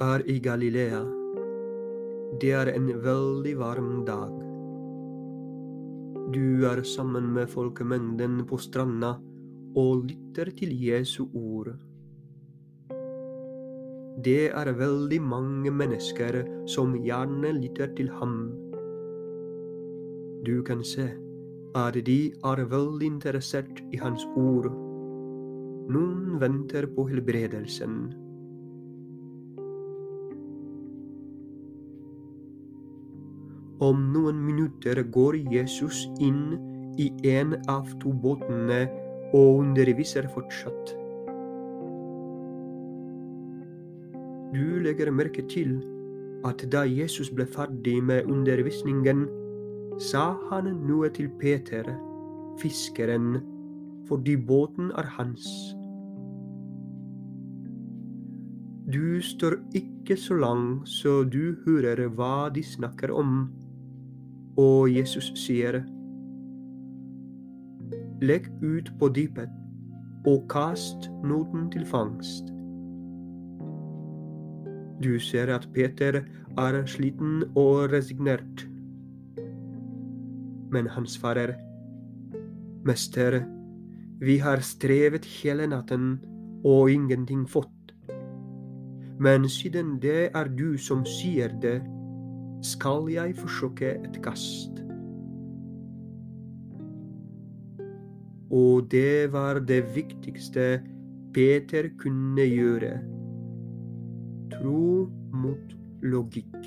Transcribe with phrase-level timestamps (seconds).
[0.00, 1.02] er i Galilea.
[2.40, 4.32] Det er en veldig varm dag.
[6.32, 9.18] Du er sammen med folkemengden på stranda
[9.76, 11.74] og lytter til Jesu ord.
[14.24, 18.52] Det er veldig mange mennesker som gjerne lytter til ham.
[20.46, 21.10] Du kan se
[21.74, 24.72] at de er veldig interessert i hans ord.
[25.92, 28.12] Noen venter på helbredelsen.
[33.82, 36.54] Om noen minutter går Jesus inn
[37.02, 38.84] i en av to båtene
[39.34, 40.92] og underviser fortsatt.
[44.52, 45.80] Du legger merke til
[46.46, 49.24] at da Jesus ble ferdig med undervisningen,
[49.98, 51.86] sa han noe til Peter,
[52.62, 53.40] fiskeren,
[54.06, 55.48] fordi båten er hans.
[58.92, 63.46] Du står ikke så langt så du hører hva de snakker om,
[64.56, 65.82] og Jesus sier,
[68.22, 69.50] Legg ut på dypet
[70.30, 72.52] og kast noten til fangst.
[75.02, 76.20] Du ser at Peter
[76.58, 78.68] er sliten og resignert.
[80.70, 81.56] Men han svarer,
[82.86, 83.40] Mester,
[84.20, 86.20] vi har strevet hele natten
[86.64, 87.92] og ingenting fått.
[89.18, 91.80] Men siden det er du som sier det,
[92.62, 94.82] skal jeg forsøke et kast.
[98.52, 100.82] Og det var det viktigste
[101.32, 102.98] Peter kunne gjøre
[104.52, 106.66] Tro mot logikk.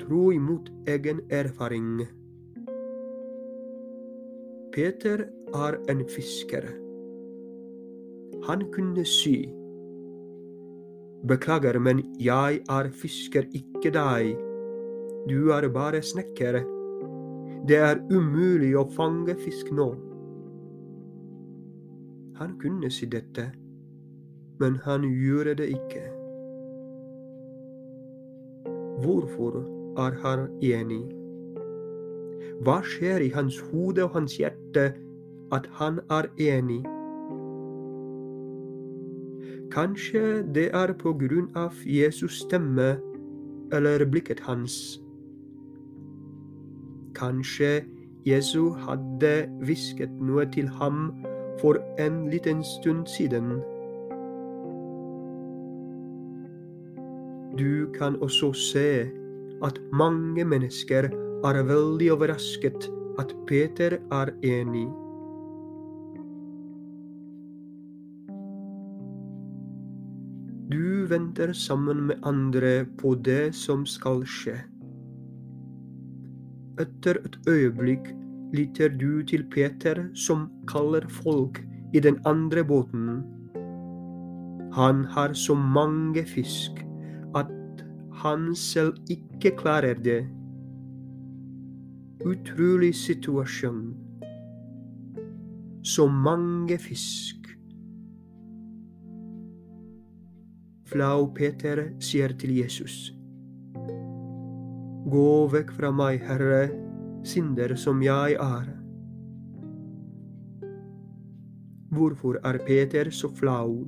[0.00, 2.06] Tro imot egen erfaring.
[4.72, 6.70] Peter er en fisker.
[8.46, 9.50] Han kunne si
[11.28, 14.34] Beklager, men jeg er fisker, ikke deg.
[15.28, 16.62] Du er bare snekker.
[17.68, 19.90] Det er umulig å fange fisk nå.
[22.40, 23.50] Han kunne si dette
[24.60, 26.02] men han gjorde det ikke.
[29.02, 29.62] Hvorfor
[30.04, 31.04] er han enig?
[32.60, 34.90] Hva skjer i hans hode og hans hjerte
[35.56, 36.82] at han er enig?
[39.70, 42.96] Kanskje det er på grunn av Jesus stemme
[43.70, 44.98] eller blikket hans.
[47.14, 47.84] Kanskje
[48.26, 51.12] Jesu hadde hvisket noe til ham
[51.60, 53.60] for en liten stund siden.
[57.54, 58.88] Du kan også se
[59.62, 61.10] at mange mennesker
[61.44, 62.90] er veldig overrasket
[63.22, 64.88] at Peter er enig.
[71.10, 74.56] Venter sammen med andre på det som skal skje.
[76.80, 78.12] Etter et øyeblikk
[78.54, 81.60] lytter du til Peter som kaller folk
[81.94, 83.22] i den andre båten.
[84.72, 86.84] Han har så mange fisk
[87.34, 87.84] at
[88.22, 90.22] han selv ikke klarer det.
[92.26, 93.94] Utrolig situasjon.
[95.82, 97.39] Så mange fisk.
[100.90, 103.12] Flau Peter sier til Jesus.
[105.10, 106.68] Gå vekk fra meg, Herre,
[107.24, 108.68] synder som jeg er.
[111.90, 113.84] Hvorfor er Peter så flau?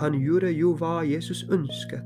[0.00, 2.04] Han gjorde jo hva Jesus ønsket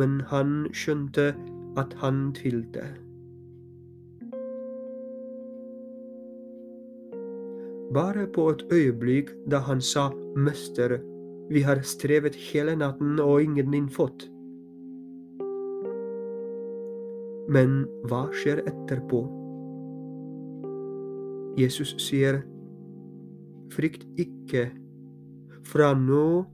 [0.00, 1.32] men han skjønte
[1.80, 2.84] at han tvilte.
[7.94, 10.98] Bare på et øyeblikk da han sa 'Mester,
[11.50, 14.30] vi har strevet hele natten og ingenting fått'.
[17.48, 19.26] Men hva skjer etterpå?
[21.58, 22.42] Jesus sier,
[23.70, 24.70] 'Frykt ikke,
[25.62, 26.46] fra nå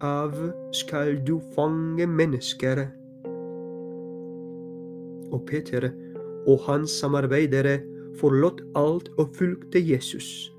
[0.00, 0.36] av
[0.72, 2.86] skal du fange mennesker.
[5.32, 5.90] Og Peter
[6.46, 7.80] og hans samarbeidere
[8.20, 10.53] forlot alt og fulgte Jesus.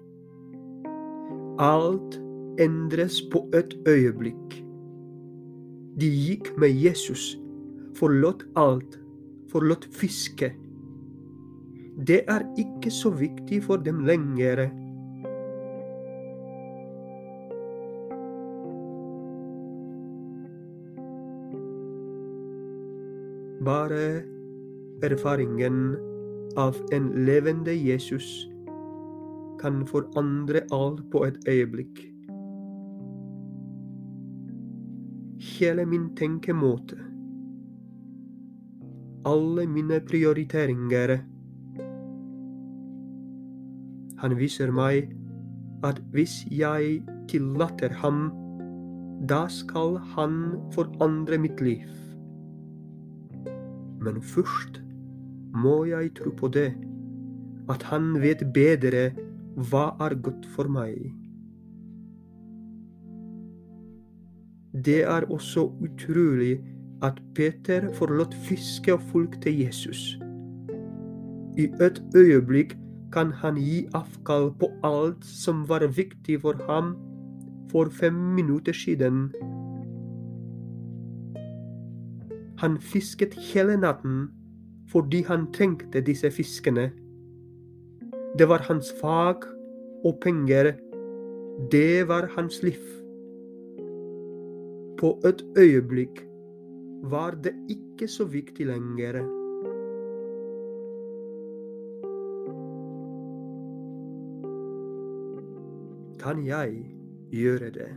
[1.59, 2.17] Alt
[2.59, 4.55] endres på et øyeblikk.
[5.99, 7.37] De gikk med Jesus,
[7.95, 8.97] forlot alt,
[9.51, 10.49] forlot fiske.
[12.07, 14.65] Det er ikke så viktig for dem lenger
[23.65, 24.23] Bare
[25.01, 25.95] erfaringen
[26.57, 28.49] av en levende Jesus
[29.65, 32.05] kan forandre alt på et øyeblikk.
[35.59, 36.97] hele min tenkemåte.
[39.25, 41.17] Alle mine prioriteringer.
[44.17, 45.11] Han viser meg
[45.83, 48.31] at hvis jeg tillater ham,
[49.29, 50.39] da skal han
[50.73, 51.89] forandre mitt liv.
[54.01, 54.81] Men først
[55.53, 56.73] må jeg tro på det,
[57.69, 59.09] at han vet bedre
[59.55, 61.11] hva er godt for meg.
[64.85, 66.59] Det er også utrolig
[67.03, 70.17] at Peter forlot fiske og fulgte Jesus.
[71.57, 72.75] I et øyeblikk
[73.13, 76.95] kan han gi avkall på alt som var viktig for ham
[77.71, 79.31] for fem minutter siden.
[82.59, 84.27] Han fisket hele natten
[84.91, 86.91] fordi han trengte disse fiskene.
[88.39, 89.45] Det var hans fag
[90.03, 90.73] og penger.
[91.71, 92.83] Det var hans liv.
[94.99, 96.19] På et øyeblikk
[97.03, 99.23] var det ikke så viktig lenger.
[106.19, 106.75] Kan jeg
[107.31, 107.91] gjøre det?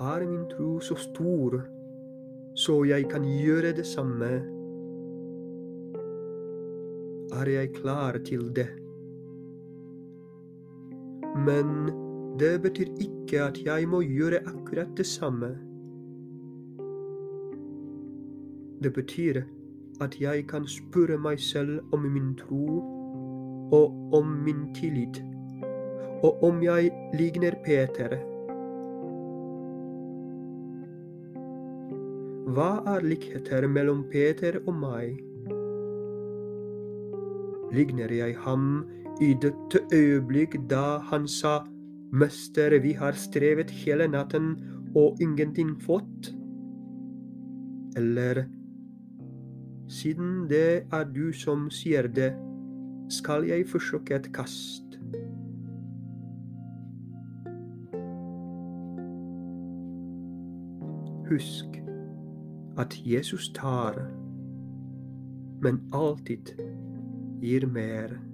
[0.00, 1.60] Er min tro så stor
[2.54, 4.57] så jeg kan gjøre det samme?
[7.38, 8.66] Er jeg klar til det?
[11.46, 11.92] Men
[12.38, 15.52] det betyr ikke at jeg må gjøre akkurat det samme.
[18.82, 19.42] Det betyr
[20.00, 22.82] at jeg kan spørre meg selv om min tro
[23.72, 25.22] og om min tillit,
[26.22, 28.18] og om jeg ligner Peter.
[32.50, 35.27] Hva er likheter mellom Peter og meg?
[37.72, 38.84] Ligner jeg ham
[39.20, 41.60] i dette øyeblikk da han sa,
[42.12, 44.54] Mester, vi har strevet hele natten
[44.96, 46.30] og ingenting fått?
[47.96, 48.44] Eller,
[49.88, 52.32] siden det er du som sier det,
[53.12, 54.96] skal jeg forsøke et kast.
[61.28, 61.76] Husk
[62.78, 64.00] at Jesus tar,
[65.60, 66.67] men alltid
[67.40, 68.27] Irmer.